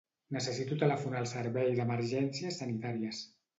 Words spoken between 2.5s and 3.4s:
Sanitàries.